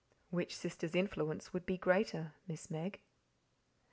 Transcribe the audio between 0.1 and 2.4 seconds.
Which sister's influence would be greater,